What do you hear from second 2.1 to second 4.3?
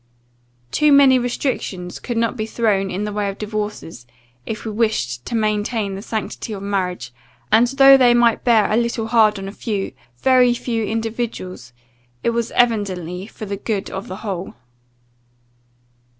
not be thrown in the way of divorces,